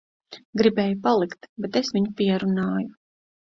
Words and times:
Gribēja 0.61 0.95
palikt, 1.03 1.45
bet 1.67 1.79
es 1.83 1.93
viņu 1.99 2.17
pierunāju. 2.25 2.91